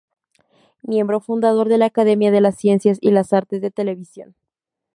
Miembro 0.81 1.19
fundador 1.19 1.69
de 1.69 1.77
la 1.77 1.85
Academia 1.85 2.31
de 2.31 2.41
las 2.41 2.55
Ciencias 2.57 2.97
y 3.01 3.11
las 3.11 3.33
Artes 3.33 3.61
de 3.61 3.69
Televisión. 3.69 4.33